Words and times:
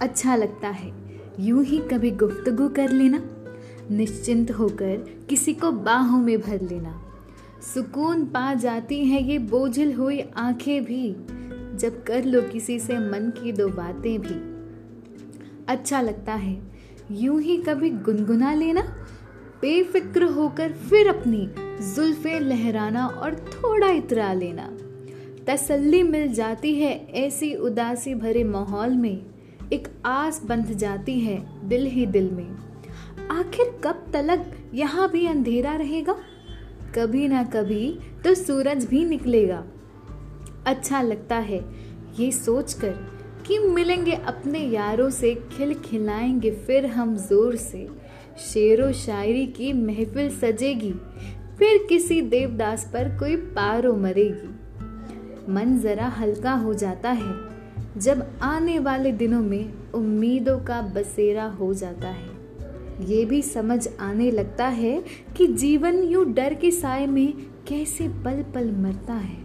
अच्छा 0.00 0.36
लगता 0.36 0.68
है। 0.68 0.92
यूँ 1.40 1.64
ही 1.64 1.78
कभी 1.78 2.10
गुफ्तगु 2.10 2.68
कर 2.68 2.90
लेना। 2.90 3.22
निश्चिंत 3.90 4.50
होकर 4.50 5.26
किसी 5.28 5.54
को 5.54 5.72
बाहों 5.72 6.20
में 6.20 6.40
भर 6.40 6.60
लेना। 6.60 7.04
सुकून 7.74 8.24
पा 8.24 8.54
जाती 8.54 9.04
है 9.04 9.22
ये 9.22 9.38
बोझिल 9.38 9.94
हुई 9.94 10.20
आँखें 10.20 10.84
भी। 10.84 11.16
जब 11.76 12.02
कर 12.02 12.24
लो 12.24 12.42
किसी 12.42 12.78
से 12.78 12.94
मन 12.94 13.32
की 13.42 13.52
दो 13.52 13.68
बातें 13.68 14.20
भी। 14.20 14.58
अच्छा 15.68 16.00
लगता 16.00 16.32
है। 16.32 16.62
यूँ 17.10 17.40
ही 17.42 17.56
कभी 17.56 17.90
गुनगुना 17.90 18.54
लेना। 18.54 18.80
बेफिक्र 19.62 20.22
होकर 20.22 20.72
फिर 20.72 21.08
अपनी 21.08 21.50
जुल्फे 21.94 22.38
लहराना 22.38 23.06
और 23.06 23.34
थोड़ा 23.34 23.90
इतरा 23.90 24.32
लेना। 24.32 24.76
तसल्ली 25.46 26.02
मिल 26.02 26.32
जाती 26.32 26.74
है 26.74 27.08
ऐसी 27.10 27.54
उदासी 27.54 28.14
भरे 28.14 28.44
माहौल 28.44 28.90
में। 28.90 29.26
एक 29.72 29.88
आस 30.06 30.40
बंध 30.44 30.72
जाती 30.72 31.18
है 31.20 31.68
दिल 31.68 31.86
ही 31.86 32.06
दिल 32.06 32.30
में। 32.30 32.56
आखिर 33.30 33.80
कब 33.84 34.06
तलक 34.12 34.50
यहाँ 34.74 35.10
भी 35.10 35.26
अंधेरा 35.26 35.74
रहेगा? 35.76 36.14
कभी 36.94 37.26
ना 37.28 37.42
कभी 37.44 37.98
तो 38.24 38.34
सूरज 38.34 38.84
भी 38.84 39.04
निकलेगा। 39.04 39.64
अच्छा 40.66 41.02
लगता 41.02 41.36
है 41.36 41.58
ये 42.20 42.30
सोचकर 42.32 42.94
कि 43.46 43.58
मिलेंगे 43.58 44.12
अपने 44.12 44.58
यारों 44.58 45.10
से, 45.10 45.34
खिल 45.34 45.74
खिलाएँगे 45.74 46.50
फिर 46.50 46.86
हम 46.86 47.16
ज़ोर 47.16 47.56
से। 47.56 47.88
शेरो 48.38 48.92
शायरी 48.92 49.46
की 49.46 49.72
महफिल 49.72 50.30
सजेगी, 50.30 50.92
फिर 51.58 51.86
किसी 51.88 52.20
देवदास 52.22 52.90
पर 52.92 53.16
कोई 53.18 53.36
पारो 53.36 53.94
मरेगी। 53.96 55.52
मन 55.52 55.78
जरा 55.78 56.06
हल्का 56.08 56.52
हो 56.54 56.74
जाता 56.74 57.10
है 57.10 57.57
जब 57.98 58.38
आने 58.42 58.78
वाले 58.78 59.12
दिनों 59.12 59.40
में 59.40 59.92
उम्मीदों 59.92 60.58
का 60.58 60.82
बसेरा 60.82 61.44
हो 61.44 61.74
जाता 61.74 62.08
है। 62.08 62.36
ये 63.04 63.24
भी 63.24 63.42
समझ 63.42 63.88
आने 64.00 64.30
लगता 64.30 64.66
है 64.66 65.04
कि 65.36 65.46
जीवन 65.46 66.02
यूँ 66.02 66.24
डर 66.32 66.54
के 66.54 66.70
साय 66.70 67.06
में 67.06 67.32
कैसे 67.68 68.08
पल 68.08 68.44
पल 68.54 68.70
मरता 68.72 69.14
है। 69.14 69.36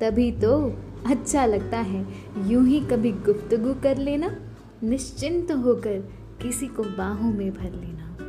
तभी 0.00 0.32
तो 0.32 0.78
अच्छा 1.06 1.46
लगता 1.46 1.78
है, 1.78 2.06
यूँ 2.46 2.66
ही 2.66 2.80
कभी 2.80 3.12
गुफ्तगु 3.12 3.74
कर 3.82 3.96
लेना, 3.96 4.36
निश्चिंत 4.82 5.52
होकर 5.52 5.98
किसी 6.42 6.66
को 6.66 6.82
बाहों 6.82 7.32
में 7.32 7.50
भर 7.50 7.72
लेना। 7.72 8.27